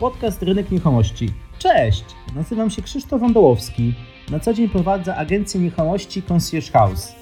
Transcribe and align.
podcast 0.00 0.42
Rynek 0.42 0.70
Nieruchomości. 0.70 1.32
Cześć, 1.58 2.04
nazywam 2.34 2.70
się 2.70 2.82
Krzysztof 2.82 3.20
Wądołowski. 3.20 3.94
Na 4.30 4.40
co 4.40 4.54
dzień 4.54 4.68
prowadzę 4.68 5.16
agencję 5.16 5.60
nieruchomości 5.60 6.22
Concierge 6.22 6.70
House. 6.70 7.12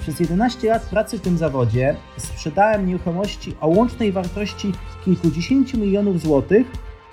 Przez 0.00 0.20
11 0.20 0.68
lat 0.68 0.82
pracy 0.82 1.18
w 1.18 1.20
tym 1.20 1.38
zawodzie 1.38 1.96
sprzedałem 2.16 2.86
nieruchomości 2.86 3.54
o 3.60 3.68
łącznej 3.68 4.12
wartości 4.12 4.72
kilkudziesięciu 5.04 5.78
milionów 5.78 6.20
złotych 6.20 6.66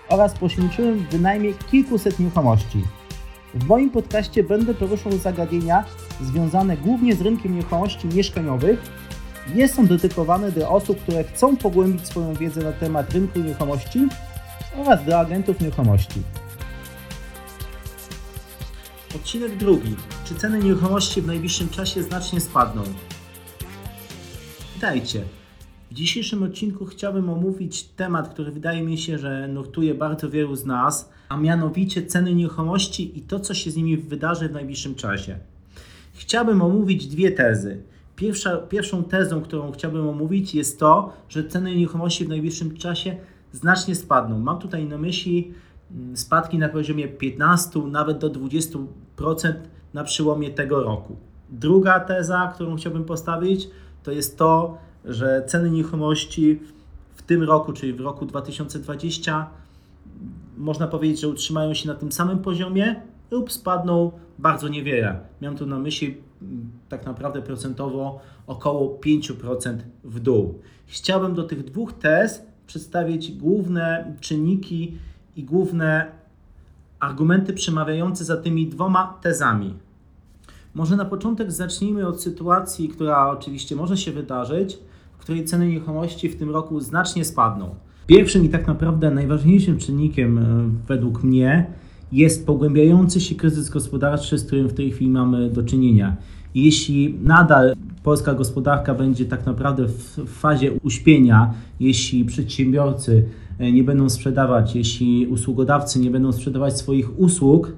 oraz 0.09 0.33
poświęciłem 0.33 0.99
w 0.99 1.09
wynajmie 1.09 1.53
kilkuset 1.71 2.19
nieruchomości. 2.19 2.83
W 3.53 3.67
moim 3.67 3.89
podcaście 3.89 4.43
będę 4.43 4.73
poruszał 4.73 5.11
zagadnienia 5.11 5.83
związane 6.21 6.77
głównie 6.77 7.15
z 7.15 7.21
rynkiem 7.21 7.55
nieruchomości 7.55 8.07
mieszkaniowych. 8.07 8.81
Jest 9.55 9.79
on 9.79 9.87
dedykowany 9.87 10.51
do 10.51 10.69
osób, 10.69 11.01
które 11.01 11.23
chcą 11.23 11.57
pogłębić 11.57 12.07
swoją 12.07 12.33
wiedzę 12.33 12.63
na 12.63 12.71
temat 12.71 13.13
rynku 13.13 13.39
nieruchomości 13.39 14.07
oraz 14.81 15.05
do 15.05 15.19
agentów 15.19 15.61
nieruchomości. 15.61 16.21
Odcinek 19.15 19.57
drugi. 19.57 19.95
Czy 20.25 20.35
ceny 20.35 20.59
nieruchomości 20.59 21.21
w 21.21 21.27
najbliższym 21.27 21.69
czasie 21.69 22.03
znacznie 22.03 22.39
spadną? 22.39 22.83
Witajcie. 24.75 25.23
W 25.91 25.93
dzisiejszym 25.93 26.43
odcinku 26.43 26.85
chciałbym 26.85 27.29
omówić 27.29 27.83
temat, 27.83 28.29
który 28.29 28.51
wydaje 28.51 28.83
mi 28.83 28.97
się, 28.97 29.17
że 29.17 29.47
nurtuje 29.47 29.95
bardzo 29.95 30.29
wielu 30.29 30.55
z 30.55 30.65
nas, 30.65 31.09
a 31.29 31.37
mianowicie 31.37 32.05
ceny 32.05 32.35
nieruchomości 32.35 33.17
i 33.17 33.21
to, 33.21 33.39
co 33.39 33.53
się 33.53 33.71
z 33.71 33.75
nimi 33.75 33.97
wydarzy 33.97 34.49
w 34.49 34.51
najbliższym 34.51 34.95
czasie. 34.95 35.37
Chciałbym 36.13 36.61
omówić 36.61 37.07
dwie 37.07 37.31
tezy. 37.31 37.81
Pierwsza, 38.15 38.57
pierwszą 38.57 39.03
tezą, 39.03 39.41
którą 39.41 39.71
chciałbym 39.71 40.07
omówić, 40.07 40.55
jest 40.55 40.79
to, 40.79 41.13
że 41.29 41.43
ceny 41.43 41.75
nieruchomości 41.75 42.25
w 42.25 42.29
najbliższym 42.29 42.77
czasie 42.77 43.17
znacznie 43.51 43.95
spadną. 43.95 44.39
Mam 44.39 44.59
tutaj 44.59 44.85
na 44.85 44.97
myśli 44.97 45.53
mm, 45.91 46.17
spadki 46.17 46.57
na 46.57 46.69
poziomie 46.69 47.07
15, 47.07 47.79
nawet 47.79 48.17
do 48.17 48.29
20% 48.29 48.85
na 49.93 50.03
przełomie 50.03 50.49
tego 50.49 50.83
roku. 50.83 51.15
Druga 51.49 51.99
teza, 51.99 52.51
którą 52.55 52.75
chciałbym 52.75 53.05
postawić, 53.05 53.69
to 54.03 54.11
jest 54.11 54.37
to, 54.37 54.77
że 55.05 55.43
ceny 55.47 55.71
nieruchomości 55.71 56.59
w 57.15 57.21
tym 57.21 57.43
roku, 57.43 57.73
czyli 57.73 57.93
w 57.93 57.99
roku 57.99 58.25
2020, 58.25 59.49
można 60.57 60.87
powiedzieć, 60.87 61.19
że 61.19 61.27
utrzymają 61.27 61.73
się 61.73 61.87
na 61.87 61.95
tym 61.95 62.11
samym 62.11 62.39
poziomie 62.39 63.01
lub 63.31 63.51
spadną 63.51 64.11
bardzo 64.39 64.67
niewiele. 64.67 65.19
Miałem 65.41 65.57
tu 65.57 65.65
na 65.65 65.79
myśli 65.79 66.17
mm, 66.41 66.71
tak 66.89 67.05
naprawdę 67.05 67.41
procentowo 67.41 68.19
około 68.47 68.99
5% 69.05 69.77
w 70.03 70.19
dół. 70.19 70.59
Chciałbym 70.85 71.33
do 71.33 71.43
tych 71.43 71.63
dwóch 71.63 71.93
tez 71.93 72.48
przedstawić 72.69 73.31
główne 73.31 74.13
czynniki 74.19 74.97
i 75.35 75.43
główne 75.43 76.05
argumenty 76.99 77.53
przemawiające 77.53 78.25
za 78.25 78.37
tymi 78.37 78.67
dwoma 78.67 79.19
tezami. 79.21 79.73
Może 80.73 80.95
na 80.95 81.05
początek 81.05 81.51
zacznijmy 81.51 82.07
od 82.07 82.21
sytuacji, 82.21 82.89
która 82.89 83.29
oczywiście 83.29 83.75
może 83.75 83.97
się 83.97 84.11
wydarzyć, 84.11 84.77
w 85.13 85.17
której 85.17 85.45
ceny 85.45 85.67
nieruchomości 85.67 86.29
w 86.29 86.35
tym 86.35 86.49
roku 86.49 86.79
znacznie 86.79 87.25
spadną. 87.25 87.75
Pierwszym 88.07 88.45
i 88.45 88.49
tak 88.49 88.67
naprawdę 88.67 89.11
najważniejszym 89.11 89.77
czynnikiem 89.77 90.37
e, 90.37 90.43
według 90.87 91.23
mnie 91.23 91.67
jest 92.11 92.45
pogłębiający 92.45 93.21
się 93.21 93.35
kryzys 93.35 93.69
gospodarczy, 93.69 94.37
z 94.37 94.45
którym 94.45 94.67
w 94.67 94.73
tej 94.73 94.91
chwili 94.91 95.11
mamy 95.11 95.49
do 95.49 95.63
czynienia. 95.63 96.15
Jeśli 96.63 97.15
nadal 97.23 97.75
polska 98.03 98.33
gospodarka 98.33 98.93
będzie 98.93 99.25
tak 99.25 99.45
naprawdę 99.45 99.87
w 99.87 100.25
fazie 100.27 100.71
uśpienia, 100.83 101.53
jeśli 101.79 102.25
przedsiębiorcy 102.25 103.25
e, 103.59 103.71
nie 103.71 103.83
będą 103.83 104.09
sprzedawać, 104.09 104.75
jeśli 104.75 105.27
usługodawcy 105.27 105.99
nie 105.99 106.11
będą 106.11 106.31
sprzedawać 106.31 106.77
swoich 106.77 107.19
usług, 107.19 107.71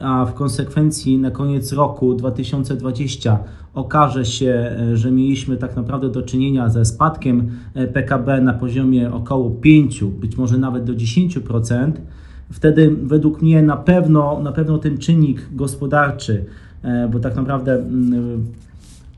a 0.00 0.24
w 0.24 0.34
konsekwencji 0.34 1.18
na 1.18 1.30
koniec 1.30 1.72
roku 1.72 2.14
2020 2.14 3.38
okaże 3.74 4.24
się, 4.24 4.76
e, 4.92 4.96
że 4.96 5.10
mieliśmy 5.10 5.56
tak 5.56 5.76
naprawdę 5.76 6.08
do 6.08 6.22
czynienia 6.22 6.68
ze 6.68 6.84
spadkiem 6.84 7.50
e, 7.74 7.86
PKB 7.86 8.40
na 8.40 8.52
poziomie 8.52 9.12
około 9.12 9.50
5, 9.50 10.04
być 10.04 10.36
może 10.36 10.58
nawet 10.58 10.84
do 10.84 10.92
10%, 10.92 11.92
wtedy 12.52 12.96
według 13.02 13.42
mnie 13.42 13.62
na 13.62 13.76
pewno, 13.76 14.40
na 14.42 14.52
pewno 14.52 14.78
ten 14.78 14.98
czynnik 14.98 15.48
gospodarczy, 15.52 16.44
bo 17.10 17.18
tak 17.18 17.36
naprawdę 17.36 17.74
mm, 17.74 18.46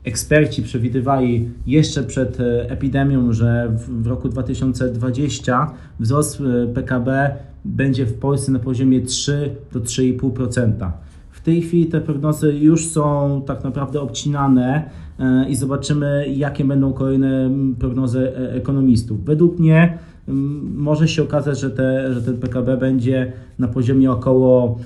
eksperci 0.03 0.63
przewidywali 0.63 1.49
jeszcze 1.67 2.03
przed 2.03 2.39
e, 2.39 2.69
epidemią, 2.69 3.33
że 3.33 3.71
w, 3.87 4.07
roku 4.07 4.29
2020 4.29 5.71
wzrost 5.99 6.41
e, 6.41 6.67
PKB 6.67 7.35
będzie 7.65 8.05
w 8.05 8.13
Polsce 8.13 8.51
na 8.51 8.59
poziomie 8.59 9.01
3 9.01 9.55
do 9.73 9.79
3,5%. 9.79 10.91
W 11.31 11.41
tej 11.41 11.61
chwili 11.61 11.85
te 11.85 12.01
prognozy 12.01 12.53
już 12.53 12.87
są 12.87 13.41
tak 13.45 13.63
naprawdę 13.63 14.01
obcinane 14.01 14.89
e, 15.19 15.49
i 15.49 15.55
zobaczymy, 15.55 16.25
jakie 16.35 16.65
będą 16.65 16.93
kolejne 16.93 17.49
prognozy 17.79 18.31
ekonomistów. 18.35 19.25
Według 19.25 19.59
mnie 19.59 19.97
może 20.75 21.07
się 21.07 21.23
okazać, 21.23 21.59
że, 21.59 21.69
te, 21.69 22.13
że 22.13 22.21
ten 22.21 22.37
PKB 22.37 22.77
będzie 22.77 23.33
na 23.59 23.67
poziomie 23.67 24.11
około 24.11 24.79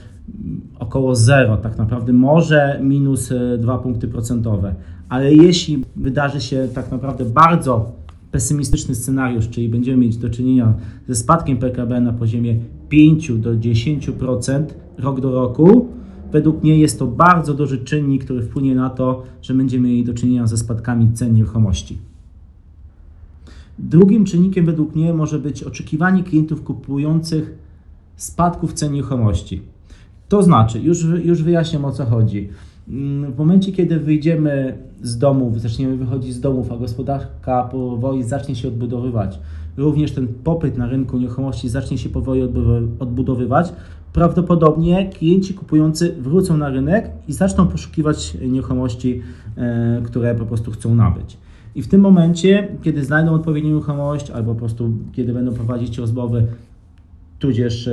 około 0.80 1.16
zero, 1.16 1.58
tak 1.58 1.78
naprawdę 1.78 2.14
może 2.14 2.80
minus 2.84 3.34
2 3.58 3.78
punkty 3.78 4.08
procentowe 4.08 4.76
ale 5.14 5.34
jeśli 5.34 5.84
wydarzy 5.96 6.42
się 6.42 6.68
tak 6.74 6.92
naprawdę 6.92 7.26
bardzo 7.26 7.92
pesymistyczny 8.32 8.96
scenariusz, 8.96 9.50
czyli 9.50 9.70
będziemy 9.70 9.98
mieć 9.98 10.18
do 10.18 10.30
czynienia 10.30 10.74
ze 11.08 11.16
spadkiem 11.16 11.58
PKB 11.58 12.02
na 12.02 12.14
poziomie 12.14 12.60
5 12.90 13.32
do 13.32 13.56
10% 13.56 14.66
rok 14.98 15.22
do 15.22 15.32
roku, 15.32 15.88
według 16.32 16.64
mnie 16.64 16.80
jest 16.80 17.00
to 17.00 17.08
bardzo 17.08 17.54
duży 17.54 17.78
czynnik, 17.78 18.26
który 18.26 18.42
wpłynie 18.42 18.76
na 18.76 18.90
to, 18.90 19.24
że 19.42 19.54
będziemy 19.54 19.88
mieli 19.88 20.04
do 20.04 20.14
czynienia 20.14 20.48
ze 20.48 20.58
spadkami 20.58 21.14
cen 21.14 21.34
nieruchomości. 21.34 21.98
Drugim 23.80 24.26
czynnikiem 24.26 24.66
według 24.66 24.96
mnie 24.96 25.14
może 25.14 25.40
być 25.40 25.64
oczekiwanie 25.64 26.24
klientów 26.24 26.64
kupujących 26.64 27.58
spadków 28.16 28.74
cen 28.74 28.94
nieruchomości. 28.94 29.62
To 30.34 30.44
znaczy, 30.44 30.80
już, 30.80 31.04
już 31.04 31.44
wyjaśniam 31.44 31.86
o 31.86 31.92
co 31.92 32.06
chodzi. 32.06 32.50
Mm, 32.90 33.32
w 33.32 33.38
momencie, 33.38 33.72
kiedy 33.72 34.00
wyjdziemy 34.00 34.78
z 35.02 35.18
domów, 35.18 35.62
zaczniemy 35.62 35.98
wychodzić 35.98 36.34
z 36.34 36.40
domów, 36.40 36.72
a 36.72 36.78
gospodarka 36.78 37.64
powoli 37.64 38.24
zacznie 38.24 38.56
się 38.56 38.68
odbudowywać, 38.68 39.40
również 39.78 40.12
ten 40.12 40.28
popyt 40.28 40.78
na 40.78 40.88
rynku 40.88 41.18
nieruchomości 41.18 41.70
zacznie 41.70 41.98
się 41.98 42.10
powoli 42.10 42.42
odbudowywać, 43.00 43.74
prawdopodobnie 44.14 45.10
klienci 45.10 45.54
kupujący 45.54 46.16
wrócą 46.20 46.58
na 46.58 46.70
rynek 46.70 47.10
i 47.28 47.34
zaczną 47.34 47.68
poszukiwać 47.68 48.38
nieruchomości, 48.42 49.22
e, 49.58 50.02
które 50.04 50.36
po 50.36 50.46
prostu 50.46 50.72
chcą 50.72 50.96
nabyć. 50.96 51.38
I 51.76 51.82
w 51.82 51.88
tym 51.88 52.02
momencie, 52.02 52.68
kiedy 52.84 53.04
znajdą 53.04 53.34
odpowiednią 53.34 53.70
nieruchomość, 53.70 54.32
albo 54.32 54.54
po 54.54 54.60
prostu 54.60 54.92
kiedy 55.12 55.34
będą 55.34 55.54
prowadzić 55.54 55.98
rozmowy 55.98 56.48
tudzież 57.44 57.88
e, 57.88 57.92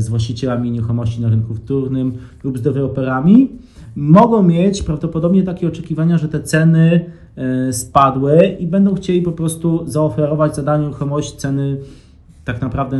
z 0.00 0.08
właścicielami 0.08 0.70
nieruchomości 0.70 1.20
na 1.20 1.28
rynku 1.28 1.54
wtórnym 1.54 2.12
lub 2.44 2.58
z 2.58 2.62
deweloperami, 2.62 3.48
mogą 3.96 4.42
mieć 4.42 4.82
prawdopodobnie 4.82 5.42
takie 5.42 5.68
oczekiwania, 5.68 6.18
że 6.18 6.28
te 6.28 6.40
ceny 6.40 7.04
e, 7.36 7.72
spadły 7.72 8.56
i 8.58 8.66
będą 8.66 8.94
chcieli 8.94 9.22
po 9.22 9.32
prostu 9.32 9.82
zaoferować 9.86 10.56
za 10.56 10.62
daną 10.62 10.84
nieruchomość 10.84 11.32
ceny 11.32 11.76
tak 12.44 12.60
naprawdę 12.60 12.96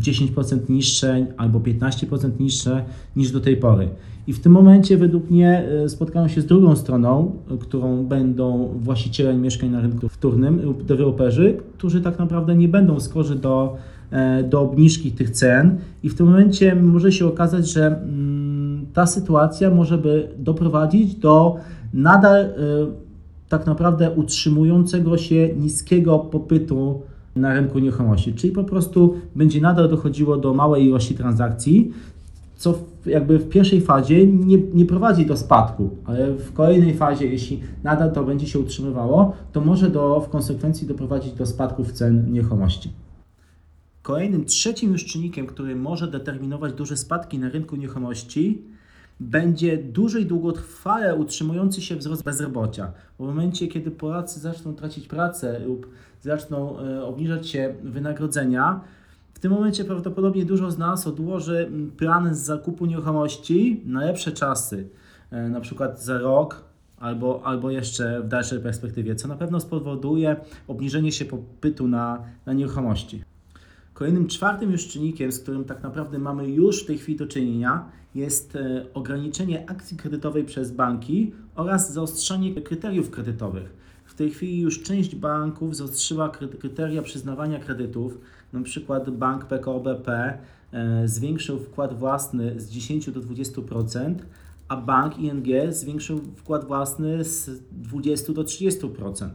10% 0.00 0.70
niższe 0.70 1.26
albo 1.36 1.60
15% 1.60 2.40
niższe 2.40 2.84
niż 3.16 3.32
do 3.32 3.40
tej 3.40 3.56
pory. 3.56 3.88
I 4.26 4.32
w 4.32 4.40
tym 4.40 4.52
momencie 4.52 4.96
według 4.96 5.30
mnie 5.30 5.64
e, 5.84 5.88
spotkają 5.88 6.28
się 6.28 6.40
z 6.40 6.46
drugą 6.46 6.76
stroną, 6.76 7.32
którą 7.60 8.04
będą 8.04 8.74
właściciele 8.78 9.34
mieszkań 9.34 9.70
na 9.70 9.80
rynku 9.80 10.08
wtórnym 10.08 10.62
lub 10.62 10.82
deweloperzy, 10.82 11.56
którzy 11.78 12.00
tak 12.00 12.18
naprawdę 12.18 12.56
nie 12.56 12.68
będą 12.68 13.00
skorzy 13.00 13.34
do, 13.34 13.76
do 14.50 14.60
obniżki 14.60 15.12
tych 15.12 15.30
cen 15.30 15.78
i 16.02 16.08
w 16.08 16.14
tym 16.14 16.26
momencie 16.26 16.74
może 16.74 17.12
się 17.12 17.26
okazać, 17.26 17.68
że 17.68 17.86
mm, 17.86 18.86
ta 18.92 19.06
sytuacja 19.06 19.70
może 19.70 19.98
by 19.98 20.28
doprowadzić 20.38 21.14
do 21.14 21.56
nadal 21.94 22.44
y, 22.44 22.50
tak 23.48 23.66
naprawdę 23.66 24.10
utrzymującego 24.10 25.18
się 25.18 25.48
niskiego 25.56 26.18
popytu 26.18 27.02
na 27.36 27.54
rynku 27.54 27.78
nieruchomości, 27.78 28.34
czyli 28.34 28.52
po 28.52 28.64
prostu 28.64 29.14
będzie 29.34 29.60
nadal 29.60 29.88
dochodziło 29.88 30.36
do 30.36 30.54
małej 30.54 30.84
ilości 30.84 31.14
transakcji, 31.14 31.92
co 32.56 32.74
jakby 33.06 33.38
w 33.38 33.48
pierwszej 33.48 33.80
fazie 33.80 34.26
nie, 34.26 34.58
nie 34.74 34.86
prowadzi 34.86 35.26
do 35.26 35.36
spadku, 35.36 35.90
ale 36.04 36.32
w 36.32 36.52
kolejnej 36.52 36.94
fazie, 36.94 37.26
jeśli 37.26 37.60
nadal 37.84 38.12
to 38.12 38.24
będzie 38.24 38.46
się 38.46 38.58
utrzymywało, 38.58 39.32
to 39.52 39.60
może 39.60 39.90
do, 39.90 40.20
w 40.20 40.28
konsekwencji 40.28 40.86
doprowadzić 40.86 41.32
do 41.32 41.46
spadków 41.46 41.92
cen 41.92 42.32
nieruchomości. 42.32 42.90
Kolejnym, 44.10 44.44
trzecim 44.44 44.92
już 44.92 45.04
czynnikiem, 45.04 45.46
który 45.46 45.76
może 45.76 46.08
determinować 46.08 46.72
duże 46.72 46.96
spadki 46.96 47.38
na 47.38 47.48
rynku 47.48 47.76
nieruchomości, 47.76 48.62
będzie 49.20 49.78
duży 49.78 50.20
i 50.20 50.26
długotrwale 50.26 51.16
utrzymujący 51.16 51.82
się 51.82 51.96
wzrost 51.96 52.24
bezrobocia. 52.24 52.92
W 53.18 53.22
momencie, 53.22 53.68
kiedy 53.68 53.90
Polacy 53.90 54.40
zaczną 54.40 54.74
tracić 54.74 55.08
pracę 55.08 55.58
lub 55.58 55.90
zaczną 56.22 56.78
e, 56.78 57.04
obniżać 57.04 57.48
się 57.48 57.74
wynagrodzenia, 57.82 58.80
w 59.34 59.38
tym 59.38 59.52
momencie 59.52 59.84
prawdopodobnie 59.84 60.44
dużo 60.44 60.70
z 60.70 60.78
nas 60.78 61.06
odłoży 61.06 61.70
plan 61.96 62.34
z 62.34 62.38
zakupu 62.38 62.86
nieruchomości 62.86 63.82
na 63.86 64.04
lepsze 64.04 64.32
czasy, 64.32 64.88
e, 65.30 65.48
na 65.48 65.60
przykład 65.60 66.02
za 66.02 66.18
rok 66.18 66.64
albo, 67.00 67.42
albo 67.44 67.70
jeszcze 67.70 68.22
w 68.22 68.28
dalszej 68.28 68.60
perspektywie, 68.60 69.14
co 69.14 69.28
na 69.28 69.36
pewno 69.36 69.60
spowoduje 69.60 70.36
obniżenie 70.68 71.12
się 71.12 71.24
popytu 71.24 71.88
na, 71.88 72.22
na 72.46 72.52
nieruchomości. 72.52 73.29
Kolejnym 74.00 74.26
czwartym 74.26 74.72
już 74.72 74.88
czynnikiem, 74.88 75.32
z 75.32 75.40
którym 75.40 75.64
tak 75.64 75.82
naprawdę 75.82 76.18
mamy 76.18 76.48
już 76.48 76.82
w 76.82 76.86
tej 76.86 76.98
chwili 76.98 77.18
do 77.18 77.26
czynienia, 77.26 77.84
jest 78.14 78.56
e, 78.56 78.86
ograniczenie 78.94 79.70
akcji 79.70 79.96
kredytowej 79.96 80.44
przez 80.44 80.72
banki 80.72 81.32
oraz 81.54 81.92
zaostrzanie 81.92 82.62
kryteriów 82.62 83.10
kredytowych. 83.10 83.72
W 84.04 84.14
tej 84.14 84.30
chwili 84.30 84.60
już 84.60 84.82
część 84.82 85.14
banków 85.14 85.76
zaostrzyła 85.76 86.28
kryteria 86.28 87.02
przyznawania 87.02 87.58
kredytów. 87.58 88.18
Na 88.52 88.62
przykład 88.62 89.10
bank 89.10 89.44
PKO 89.44 89.80
BP 89.80 90.38
e, 90.72 91.08
zwiększył 91.08 91.58
wkład 91.58 91.98
własny 91.98 92.60
z 92.60 92.70
10 92.70 93.10
do 93.10 93.20
20%, 93.20 94.14
a 94.68 94.76
bank 94.76 95.18
ING 95.18 95.72
zwiększył 95.72 96.20
wkład 96.36 96.64
własny 96.64 97.24
z 97.24 97.62
20 97.72 98.32
do 98.32 98.44
30%. 98.44 99.28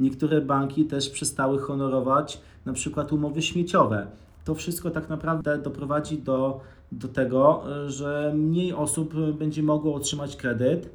Niektóre 0.00 0.40
banki 0.40 0.84
też 0.84 1.10
przestały 1.10 1.58
honorować 1.58 2.40
na 2.66 2.72
przykład 2.72 3.12
umowy 3.12 3.42
śmieciowe. 3.42 4.06
To 4.44 4.54
wszystko 4.54 4.90
tak 4.90 5.08
naprawdę 5.08 5.58
doprowadzi 5.58 6.18
do, 6.18 6.60
do 6.92 7.08
tego, 7.08 7.64
że 7.86 8.32
mniej 8.36 8.72
osób 8.72 9.14
będzie 9.38 9.62
mogło 9.62 9.94
otrzymać 9.94 10.36
kredyt. 10.36 10.90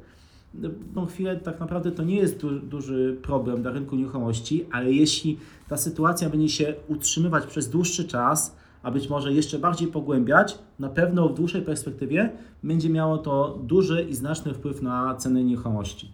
No 0.94 1.06
chwilę 1.06 1.36
tak 1.36 1.60
naprawdę 1.60 1.92
to 1.92 2.02
nie 2.02 2.16
jest 2.16 2.40
du 2.40 2.60
duży 2.60 3.16
problem 3.22 3.62
dla 3.62 3.70
rynku 3.70 3.96
nieruchomości, 3.96 4.66
ale 4.72 4.92
jeśli 4.92 5.38
ta 5.68 5.76
sytuacja 5.76 6.30
będzie 6.30 6.48
się 6.48 6.74
utrzymywać 6.88 7.46
przez 7.46 7.70
dłuższy 7.70 8.04
czas, 8.04 8.56
a 8.82 8.90
być 8.90 9.08
może 9.08 9.32
jeszcze 9.32 9.58
bardziej 9.58 9.88
pogłębiać, 9.88 10.58
na 10.78 10.88
pewno 10.88 11.28
w 11.28 11.34
dłuższej 11.34 11.62
perspektywie 11.62 12.32
będzie 12.62 12.90
miało 12.90 13.18
to 13.18 13.58
duży 13.62 14.06
i 14.10 14.14
znaczny 14.14 14.54
wpływ 14.54 14.82
na 14.82 15.14
ceny 15.14 15.44
nieruchomości. 15.44 16.12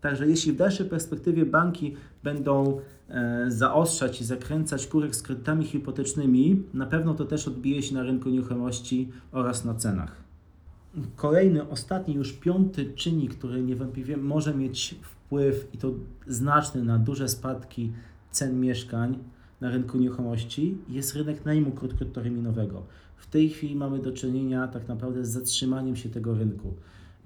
Także 0.00 0.28
jeśli 0.28 0.52
w 0.52 0.56
dalszej 0.56 0.86
perspektywie 0.86 1.46
banki 1.46 1.94
będą 2.22 2.80
e, 3.08 3.44
zaostrzać 3.48 4.20
i 4.20 4.24
zakręcać 4.24 4.86
kurek 4.86 5.16
z 5.16 5.22
kredytami 5.22 5.64
hipotecznymi, 5.64 6.62
na 6.74 6.86
pewno 6.86 7.14
to 7.14 7.24
też 7.24 7.48
odbije 7.48 7.82
się 7.82 7.94
na 7.94 8.02
rynku 8.02 8.30
nieruchomości 8.30 9.08
oraz 9.32 9.64
na 9.64 9.74
cenach. 9.74 10.16
Kolejny, 11.16 11.68
ostatni, 11.68 12.14
już 12.14 12.32
piąty 12.32 12.92
czynnik, 12.94 13.34
który 13.34 13.62
niewątpliwie 13.62 14.16
może 14.16 14.54
mieć 14.54 14.94
wpływ 15.02 15.68
i 15.74 15.78
to 15.78 15.92
znaczny 16.26 16.84
na 16.84 16.98
duże 16.98 17.28
spadki 17.28 17.92
cen 18.30 18.60
mieszkań 18.60 19.18
na 19.60 19.70
rynku 19.70 19.98
nieruchomości, 19.98 20.78
jest 20.88 21.16
rynek 21.16 21.44
najmu 21.44 21.70
krótkoterminowego. 21.70 22.82
W 23.16 23.26
tej 23.26 23.48
chwili 23.50 23.76
mamy 23.76 23.98
do 23.98 24.12
czynienia 24.12 24.68
tak 24.68 24.88
naprawdę 24.88 25.24
z 25.24 25.28
zatrzymaniem 25.28 25.96
się 25.96 26.08
tego 26.08 26.34
rynku 26.34 26.74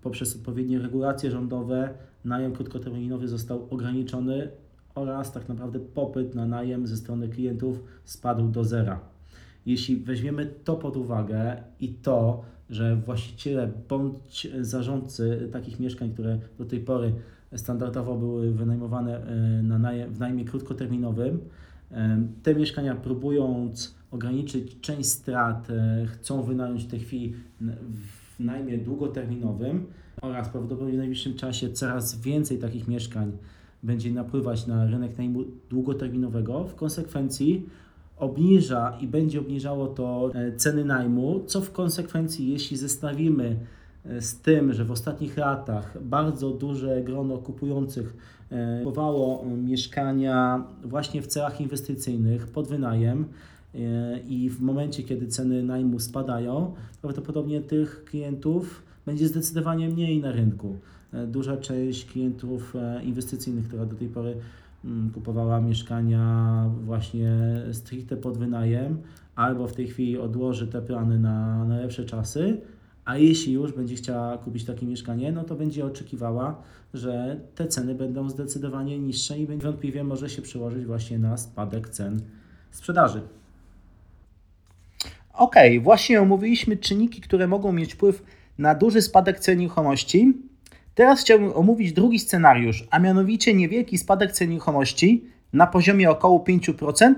poprzez 0.04 0.36
odpowiednie 0.36 0.78
regulacje 0.78 1.30
rządowe 1.30 1.94
najem 2.24 2.52
krótkoterminowy 2.52 3.28
został 3.28 3.66
ograniczony 3.70 4.48
oraz 4.94 5.32
tak 5.32 5.48
naprawdę 5.48 5.80
popyt 5.80 6.34
na 6.34 6.46
najem 6.46 6.86
ze 6.86 6.96
strony 6.96 7.28
klientów 7.28 7.84
spadł 8.04 8.48
do 8.48 8.64
zera. 8.64 9.00
Jeśli 9.66 9.96
weźmiemy 9.96 10.46
to 10.64 10.76
pod 10.76 10.96
uwagę 10.96 11.56
i 11.80 11.88
to, 11.88 12.42
że 12.70 12.96
właściciele 12.96 13.70
bądź 13.88 14.48
zarządcy 14.60 15.48
takich 15.52 15.80
mieszkań, 15.80 16.12
które 16.12 16.38
do 16.58 16.64
tej 16.64 16.80
pory 16.80 17.12
standardowo 17.56 18.16
były 18.16 18.52
wynajmowane 18.52 19.26
e, 19.26 19.62
na 19.62 19.78
najem, 19.78 20.14
w 20.14 20.18
najmie 20.18 20.44
krótkoterminowym, 20.44 21.40
e, 21.90 22.26
te 22.42 22.54
mieszkania 22.54 22.94
próbując 22.94 23.94
ograniczyć 24.10 24.80
część 24.80 25.08
strat, 25.08 25.70
e, 25.70 26.06
chcą 26.06 26.42
wynająć 26.42 26.84
w 26.84 26.90
tej 26.90 27.00
chwili 27.00 27.34
w 27.60 28.23
najmie 28.40 28.78
długoterminowym 28.78 29.86
oraz 30.22 30.48
prawdopodobnie 30.48 30.94
w 30.94 30.98
najbliższym 30.98 31.34
czasie 31.34 31.72
coraz 31.72 32.20
więcej 32.20 32.58
takich 32.58 32.88
mieszkań 32.88 33.32
będzie 33.82 34.12
napływać 34.12 34.66
na 34.66 34.86
rynek 34.86 35.18
najmu 35.18 35.44
długoterminowego. 35.70 36.64
W 36.64 36.74
konsekwencji 36.74 37.66
obniża 38.16 38.98
i 39.00 39.06
będzie 39.06 39.40
obniżało 39.40 39.86
to 39.86 40.30
e, 40.34 40.56
ceny 40.56 40.84
najmu, 40.84 41.44
co 41.46 41.60
w 41.60 41.72
konsekwencji, 41.72 42.52
jeśli 42.52 42.76
zestawimy 42.76 43.56
e, 44.04 44.20
z 44.20 44.40
tym, 44.40 44.72
że 44.72 44.84
w 44.84 44.90
ostatnich 44.90 45.36
latach 45.36 46.02
bardzo 46.02 46.50
duże 46.50 47.02
grono 47.02 47.38
kupujących 47.38 48.16
e, 48.50 48.78
kupowało 48.78 49.44
mieszkania 49.56 50.64
właśnie 50.84 51.22
w 51.22 51.26
celach 51.26 51.60
inwestycyjnych 51.60 52.46
pod 52.46 52.68
wynajem, 52.68 53.24
i 54.28 54.50
w 54.50 54.60
momencie, 54.60 55.02
kiedy 55.02 55.26
ceny 55.26 55.62
najmu 55.62 56.00
spadają, 56.00 56.74
prawdopodobnie 57.02 57.60
tych 57.60 58.04
klientów 58.04 58.82
będzie 59.06 59.28
zdecydowanie 59.28 59.88
mniej 59.88 60.20
na 60.20 60.32
rynku. 60.32 60.76
E, 61.12 61.26
duża 61.26 61.56
część 61.56 62.04
klientów 62.04 62.76
e, 62.76 63.04
inwestycyjnych, 63.04 63.68
która 63.68 63.86
do 63.86 63.96
tej 63.96 64.08
pory 64.08 64.36
mm, 64.84 65.10
kupowała 65.10 65.60
mieszkania 65.60 66.70
właśnie 66.84 67.38
stricte 67.72 68.16
pod 68.16 68.38
wynajem, 68.38 68.98
albo 69.34 69.68
w 69.68 69.72
tej 69.72 69.86
chwili 69.86 70.18
odłoży 70.18 70.66
te 70.66 70.82
plany 70.82 71.18
na, 71.18 71.64
na 71.64 71.78
lepsze 71.78 72.04
czasy, 72.04 72.60
a 73.04 73.18
jeśli 73.18 73.52
już 73.52 73.72
będzie 73.72 73.94
chciała 73.94 74.38
kupić 74.38 74.64
takie 74.64 74.86
mieszkanie, 74.86 75.32
no 75.32 75.44
to 75.44 75.54
będzie 75.54 75.86
oczekiwała, 75.86 76.62
że 76.94 77.40
te 77.54 77.68
ceny 77.68 77.94
będą 77.94 78.30
zdecydowanie 78.30 78.98
niższe 78.98 79.38
i 79.38 79.46
wątpliwie 79.46 80.04
może 80.04 80.30
się 80.30 80.42
przełożyć 80.42 80.84
właśnie 80.84 81.18
na 81.18 81.36
spadek 81.36 81.88
cen 81.88 82.20
sprzedaży. 82.70 83.20
Ok, 85.34 85.54
właśnie 85.80 86.20
omówiliśmy 86.20 86.76
czynniki, 86.76 87.20
które 87.20 87.46
mogą 87.46 87.72
mieć 87.72 87.94
wpływ 87.94 88.22
na 88.58 88.74
duży 88.74 89.02
spadek 89.02 89.40
cen 89.40 89.58
nieruchomości. 89.58 90.34
Teraz 90.94 91.20
chciałbym 91.20 91.52
omówić 91.54 91.92
drugi 91.92 92.18
scenariusz, 92.18 92.84
a 92.90 92.98
mianowicie 92.98 93.54
niewielki 93.54 93.98
spadek 93.98 94.32
cen 94.32 94.50
nieruchomości 94.50 95.24
na 95.52 95.66
poziomie 95.66 96.10
około 96.10 96.38
5% 96.38 97.14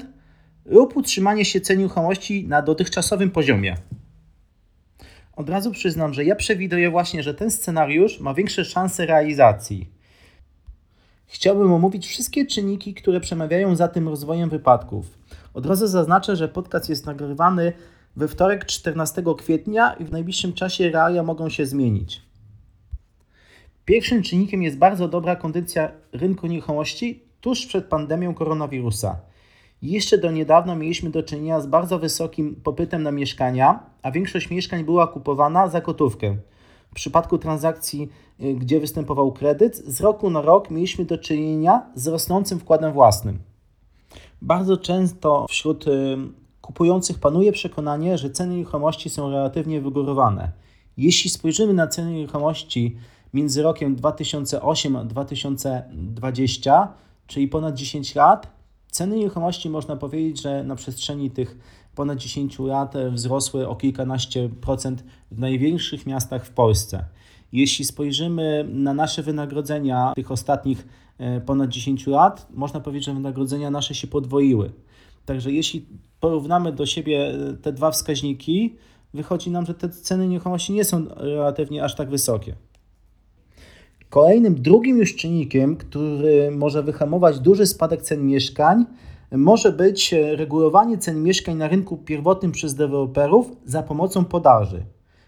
lub 0.64 0.96
utrzymanie 0.96 1.44
się 1.44 1.60
cen 1.60 1.78
nieruchomości 1.78 2.48
na 2.48 2.62
dotychczasowym 2.62 3.30
poziomie. 3.30 3.76
Od 5.36 5.48
razu 5.48 5.70
przyznam, 5.70 6.14
że 6.14 6.24
ja 6.24 6.36
przewiduję 6.36 6.90
właśnie, 6.90 7.22
że 7.22 7.34
ten 7.34 7.50
scenariusz 7.50 8.20
ma 8.20 8.34
większe 8.34 8.64
szanse 8.64 9.06
realizacji. 9.06 9.90
Chciałbym 11.26 11.72
omówić 11.72 12.06
wszystkie 12.06 12.46
czynniki, 12.46 12.94
które 12.94 13.20
przemawiają 13.20 13.76
za 13.76 13.88
tym 13.88 14.08
rozwojem 14.08 14.50
wypadków. 14.50 15.18
Od 15.54 15.66
razu 15.66 15.86
zaznaczę, 15.86 16.36
że 16.36 16.48
podcast 16.48 16.88
jest 16.88 17.06
nagrywany 17.06 17.72
we 18.16 18.28
wtorek 18.28 18.64
14 18.64 19.22
kwietnia 19.38 19.92
i 19.92 20.04
w 20.04 20.12
najbliższym 20.12 20.52
czasie 20.52 20.90
realia 20.90 21.22
mogą 21.22 21.48
się 21.48 21.66
zmienić. 21.66 22.22
Pierwszym 23.84 24.22
czynnikiem 24.22 24.62
jest 24.62 24.78
bardzo 24.78 25.08
dobra 25.08 25.36
kondycja 25.36 25.90
rynku 26.12 26.46
nieruchomości 26.46 27.22
tuż 27.40 27.66
przed 27.66 27.84
pandemią 27.84 28.34
koronawirusa. 28.34 29.16
Jeszcze 29.82 30.18
do 30.18 30.30
niedawna 30.30 30.74
mieliśmy 30.74 31.10
do 31.10 31.22
czynienia 31.22 31.60
z 31.60 31.66
bardzo 31.66 31.98
wysokim 31.98 32.60
popytem 32.64 33.02
na 33.02 33.12
mieszkania, 33.12 33.80
a 34.02 34.10
większość 34.10 34.50
mieszkań 34.50 34.84
była 34.84 35.06
kupowana 35.06 35.68
za 35.68 35.80
gotówkę. 35.80 36.36
W 36.90 36.94
przypadku 36.94 37.38
transakcji, 37.38 38.08
y, 38.40 38.54
gdzie 38.54 38.80
występował 38.80 39.32
kredyt, 39.32 39.76
z 39.76 40.00
roku 40.00 40.30
na 40.30 40.42
rok 40.42 40.70
mieliśmy 40.70 41.04
do 41.04 41.18
czynienia 41.18 41.82
z 41.94 42.06
rosnącym 42.06 42.58
wkładem 42.58 42.92
własnym. 42.92 43.38
Bardzo 44.42 44.76
często 44.76 45.46
wśród 45.48 45.86
y, 45.86 46.16
kupujących 46.66 47.18
panuje 47.18 47.52
przekonanie, 47.52 48.18
że 48.18 48.30
ceny 48.30 48.56
nieruchomości 48.56 49.10
są 49.10 49.30
relatywnie 49.30 49.80
wygórowane. 49.80 50.52
Jeśli 50.96 51.30
spojrzymy 51.30 51.74
na 51.74 51.86
ceny 51.86 52.12
nieruchomości 52.12 52.96
między 53.34 53.62
rokiem 53.62 53.96
2008 53.96 54.96
a 54.96 55.04
2020, 55.04 56.88
czyli 57.26 57.48
ponad 57.48 57.74
10 57.74 58.14
lat, 58.14 58.48
ceny 58.90 59.16
nieruchomości 59.16 59.70
można 59.70 59.96
powiedzieć, 59.96 60.42
że 60.42 60.64
na 60.64 60.76
przestrzeni 60.76 61.30
tych 61.30 61.58
ponad 61.94 62.18
10 62.18 62.58
lat 62.58 62.94
wzrosły 63.10 63.68
o 63.68 63.76
kilkanaście 63.76 64.48
procent 64.48 65.04
w 65.30 65.38
największych 65.38 66.06
miastach 66.06 66.46
w 66.46 66.50
Polsce. 66.50 67.04
Jeśli 67.52 67.84
spojrzymy 67.84 68.68
na 68.72 68.94
nasze 68.94 69.22
wynagrodzenia 69.22 70.12
tych 70.14 70.30
ostatnich 70.30 70.86
e, 71.18 71.40
ponad 71.40 71.70
10 71.70 72.06
lat, 72.06 72.46
można 72.50 72.80
powiedzieć, 72.80 73.06
że 73.06 73.14
wynagrodzenia 73.14 73.70
nasze 73.70 73.94
się 73.94 74.06
podwoiły. 74.06 74.72
Także 75.26 75.52
jeśli 75.52 75.86
porównamy 76.20 76.72
do 76.72 76.86
siebie 76.86 77.26
e, 77.28 77.52
te 77.52 77.72
dwa 77.72 77.90
wskaźniki, 77.90 78.76
wychodzi 79.14 79.50
nam, 79.50 79.66
że 79.66 79.74
te 79.74 79.88
ceny 79.88 80.28
nieruchomości 80.28 80.72
nie 80.72 80.84
są 80.84 81.06
relatywnie 81.16 81.84
aż 81.84 81.94
tak 81.94 82.10
wysokie. 82.10 82.54
Kolejnym, 84.10 84.62
drugim 84.62 84.98
już 84.98 85.16
czynnikiem, 85.16 85.76
który 85.76 86.50
może 86.50 86.82
wyhamować 86.82 87.40
duży 87.40 87.66
spadek 87.66 88.02
cen 88.02 88.26
mieszkań, 88.26 88.84
może 89.32 89.72
być 89.72 90.14
regulowanie 90.36 90.98
cen 90.98 91.22
mieszkań 91.22 91.56
na 91.56 91.68
rynku 91.68 91.96
pierwotnym 91.96 92.52
przez 92.52 92.74
deweloperów 92.74 93.52
za 93.64 93.82
pomocą 93.82 94.24
podaży. 94.24 94.82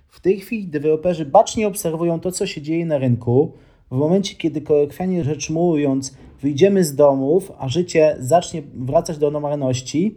W 0.09 0.21
tej 0.21 0.41
chwili 0.41 0.67
deweloperzy 0.67 1.25
bacznie 1.25 1.69
obserwują 1.69 2.21
to, 2.21 2.33
co 2.33 2.47
się 2.47 2.63
dzieje 2.63 2.87
na 2.87 2.99
rynku. 2.99 3.53
W 3.91 3.97
momencie, 3.97 4.35
kiedy 4.35 4.61
kolokwialnie 4.61 5.25
rzecz 5.25 5.51
mówiąc, 5.51 6.17
wyjdziemy 6.43 6.85
z 6.85 6.95
domów, 6.95 7.53
a 7.59 7.69
życie 7.69 8.17
zacznie 8.21 8.63
wracać 8.75 9.19
do 9.19 9.31
normalności, 9.31 10.15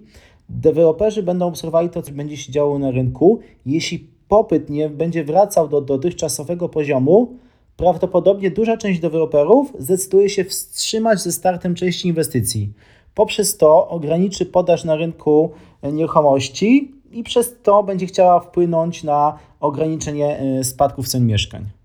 Deweloperzy 0.51 1.23
będą 1.23 1.47
obserwowali 1.47 1.89
to, 1.89 2.01
co 2.01 2.11
będzie 2.11 2.37
się 2.37 2.51
działo 2.51 2.79
na 2.79 2.91
rynku. 2.91 3.39
Jeśli 3.65 4.07
popyt 4.27 4.69
nie 4.69 4.89
będzie 4.89 5.23
wracał 5.23 5.67
do 5.67 5.81
dotychczasowego 5.81 6.69
poziomu, 6.69 7.35
prawdopodobnie 7.77 8.51
duża 8.51 8.77
część 8.77 8.99
deweloperów 8.99 9.73
zdecyduje 9.79 10.29
się 10.29 10.43
wstrzymać 10.43 11.21
ze 11.21 11.31
startem 11.31 11.75
części 11.75 12.07
inwestycji. 12.07 12.73
Poprzez 13.15 13.57
to 13.57 13.89
ograniczy 13.89 14.45
podaż 14.45 14.83
na 14.83 14.95
rynku 14.95 15.51
nieruchomości 15.83 16.91
i 17.11 17.23
przez 17.23 17.61
to 17.63 17.83
będzie 17.83 18.05
chciała 18.05 18.39
wpłynąć 18.39 19.03
na 19.03 19.37
ograniczenie 19.59 20.39
e, 20.39 20.63
spadków 20.63 21.07
cen 21.07 21.27
mieszkań. 21.27 21.80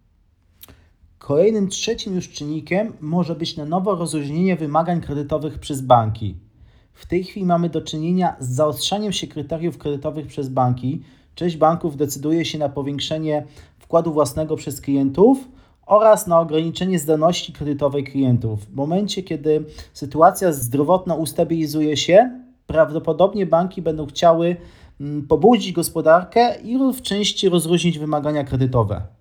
Kolejnym 1.27 1.69
trzecim 1.69 2.15
już 2.15 2.29
czynnikiem 2.29 2.93
może 3.01 3.35
być 3.35 3.57
na 3.57 3.65
nowo 3.65 3.95
rozróżnienie 3.95 4.57
wymagań 4.57 5.01
kredytowych 5.01 5.59
przez 5.59 5.81
banki. 5.81 6.37
W 6.93 7.07
tej 7.07 7.25
chwili 7.25 7.47
mamy 7.47 7.69
do 7.69 7.83
czynienia 7.83 8.37
z 8.39 8.49
zaostrzaniem 8.49 9.13
się 9.13 9.27
kryteriów 9.27 9.79
kredytowych 9.79 10.27
przez 10.27 10.49
banki. 10.49 11.03
Część 11.35 11.57
banków 11.57 11.97
decyduje 11.97 12.45
się 12.45 12.59
na 12.59 12.69
powiększenie 12.69 13.45
wkładu 13.79 14.13
własnego 14.13 14.57
przez 14.57 14.81
klientów 14.81 15.49
oraz 15.87 16.27
na 16.27 16.41
ograniczenie 16.41 16.99
zdolności 16.99 17.53
kredytowej 17.53 18.05
klientów. 18.05 18.65
W 18.65 18.75
momencie, 18.75 19.23
kiedy 19.23 19.65
sytuacja 19.93 20.53
zdrowotna 20.53 21.15
ustabilizuje 21.15 21.97
się, 21.97 22.41
prawdopodobnie 22.67 23.47
banki 23.47 23.83
będą 23.83 24.07
chciały 24.07 24.57
mm, 25.01 25.27
pobudzić 25.27 25.73
gospodarkę 25.73 26.61
i 26.61 26.79
w 26.93 27.03
części 27.03 27.49
rozróżnić 27.49 27.99
wymagania 27.99 28.45
kredytowe. 28.45 29.16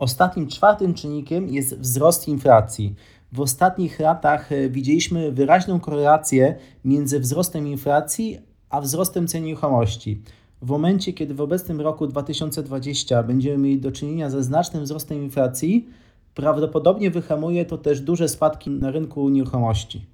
Ostatnim, 0.00 0.48
czwartym 0.48 0.94
czynnikiem 0.94 1.48
jest 1.48 1.78
wzrost 1.78 2.28
inflacji. 2.28 2.94
W 3.32 3.40
ostatnich 3.40 4.00
latach 4.00 4.52
e, 4.52 4.68
widzieliśmy 4.68 5.32
wyraźną 5.32 5.80
korelację 5.80 6.56
między 6.84 7.20
wzrostem 7.20 7.68
inflacji 7.68 8.38
a 8.70 8.80
wzrostem 8.80 9.28
cen 9.28 9.44
nieruchomości. 9.44 10.22
W 10.62 10.68
momencie, 10.68 11.12
kiedy 11.12 11.34
w 11.34 11.40
obecnym 11.40 11.80
roku 11.80 12.06
2020 12.06 13.22
będziemy 13.22 13.58
mieli 13.58 13.80
do 13.80 13.92
czynienia 13.92 14.30
ze 14.30 14.42
znacznym 14.42 14.84
wzrostem 14.84 15.22
inflacji, 15.22 15.88
prawdopodobnie 16.34 17.10
wyhamuje 17.10 17.64
to 17.64 17.78
też 17.78 18.00
duże 18.00 18.28
spadki 18.28 18.70
na 18.70 18.90
rynku 18.90 19.28
nieruchomości. 19.28 20.06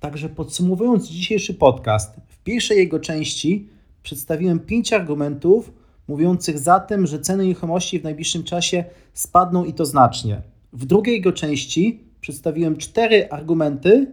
Także 0.00 0.28
podsumowując 0.28 1.08
dzisiejszy 1.08 1.54
podcast, 1.54 2.16
w 2.28 2.38
pierwszej 2.42 2.78
jego 2.78 3.00
części 3.00 3.68
przedstawiłem 4.02 4.60
pięć 4.60 4.92
argumentów 4.92 5.72
mówiących 6.08 6.58
za 6.58 6.80
tym, 6.80 7.06
że 7.06 7.18
ceny 7.18 7.46
nieruchomości 7.46 8.00
w 8.00 8.04
najbliższym 8.04 8.44
czasie 8.44 8.84
spadną 9.14 9.64
i 9.64 9.72
to 9.72 9.86
znacznie. 9.86 10.42
W 10.72 10.84
drugiej 10.84 11.14
jego 11.14 11.32
części 11.32 12.04
przedstawiłem 12.20 12.76
cztery 12.76 13.30
argumenty 13.30 14.12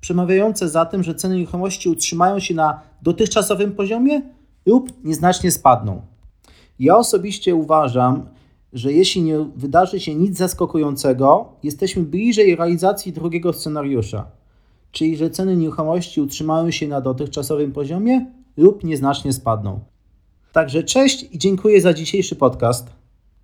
przemawiające 0.00 0.68
za 0.68 0.86
tym, 0.86 1.02
że 1.02 1.14
ceny 1.14 1.36
nieruchomości 1.36 1.88
utrzymają 1.88 2.38
się 2.38 2.54
na 2.54 2.80
dotychczasowym 3.02 3.72
poziomie 3.72 4.22
lub 4.66 5.04
nieznacznie 5.04 5.50
spadną. 5.50 6.02
Ja 6.78 6.96
osobiście 6.96 7.54
uważam, 7.54 8.28
że 8.72 8.92
jeśli 8.92 9.22
nie 9.22 9.38
wydarzy 9.38 10.00
się 10.00 10.14
nic 10.14 10.36
zaskakującego, 10.36 11.52
jesteśmy 11.62 12.02
bliżej 12.02 12.56
realizacji 12.56 13.12
drugiego 13.12 13.52
scenariusza, 13.52 14.26
czyli 14.92 15.16
że 15.16 15.30
ceny 15.30 15.56
nieruchomości 15.56 16.20
utrzymają 16.20 16.70
się 16.70 16.88
na 16.88 17.00
dotychczasowym 17.00 17.72
poziomie 17.72 18.26
lub 18.56 18.84
nieznacznie 18.84 19.32
spadną. 19.32 19.80
Także 20.52 20.82
cześć 20.82 21.26
i 21.32 21.38
dziękuję 21.38 21.80
za 21.80 21.94
dzisiejszy 21.94 22.36
podcast. 22.36 23.05